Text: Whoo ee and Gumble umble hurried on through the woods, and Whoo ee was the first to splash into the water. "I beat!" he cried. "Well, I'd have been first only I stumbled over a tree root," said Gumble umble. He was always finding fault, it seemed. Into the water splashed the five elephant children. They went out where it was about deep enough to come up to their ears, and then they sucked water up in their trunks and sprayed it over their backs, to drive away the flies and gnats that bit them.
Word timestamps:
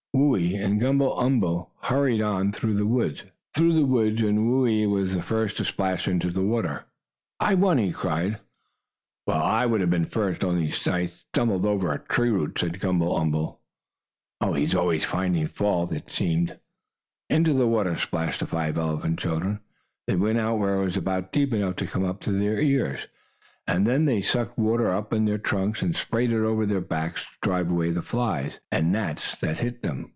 Whoo 0.13 0.35
ee 0.35 0.55
and 0.55 0.81
Gumble 0.81 1.17
umble 1.17 1.71
hurried 1.83 2.21
on 2.21 2.51
through 2.51 2.73
the 2.73 2.85
woods, 2.85 3.23
and 3.55 4.49
Whoo 4.49 4.67
ee 4.67 4.85
was 4.85 5.13
the 5.15 5.21
first 5.21 5.55
to 5.57 5.65
splash 5.65 6.05
into 6.05 6.29
the 6.29 6.41
water. 6.41 6.83
"I 7.39 7.55
beat!" 7.55 7.77
he 7.79 7.91
cried. 7.93 8.39
"Well, 9.25 9.41
I'd 9.41 9.71
have 9.79 9.89
been 9.89 10.03
first 10.05 10.43
only 10.43 10.67
I 10.85 11.05
stumbled 11.07 11.65
over 11.65 11.93
a 11.93 11.99
tree 11.99 12.29
root," 12.29 12.59
said 12.59 12.81
Gumble 12.81 13.15
umble. 13.15 13.61
He 14.43 14.49
was 14.63 14.75
always 14.75 15.05
finding 15.05 15.47
fault, 15.47 15.93
it 15.93 16.11
seemed. 16.11 16.59
Into 17.29 17.53
the 17.53 17.67
water 17.67 17.95
splashed 17.95 18.41
the 18.41 18.47
five 18.47 18.77
elephant 18.77 19.17
children. 19.17 19.61
They 20.07 20.17
went 20.17 20.39
out 20.39 20.59
where 20.59 20.81
it 20.81 20.85
was 20.85 20.97
about 20.97 21.31
deep 21.31 21.53
enough 21.53 21.77
to 21.77 21.87
come 21.87 22.03
up 22.03 22.19
to 22.21 22.31
their 22.33 22.59
ears, 22.59 23.07
and 23.67 23.85
then 23.85 24.05
they 24.05 24.21
sucked 24.23 24.57
water 24.57 24.89
up 24.89 25.13
in 25.13 25.23
their 25.25 25.37
trunks 25.37 25.83
and 25.83 25.95
sprayed 25.95 26.31
it 26.33 26.41
over 26.43 26.65
their 26.65 26.81
backs, 26.81 27.25
to 27.25 27.31
drive 27.41 27.69
away 27.69 27.91
the 27.91 28.01
flies 28.01 28.59
and 28.71 28.91
gnats 28.91 29.35
that 29.37 29.59
bit 29.61 29.81
them. 29.83 30.09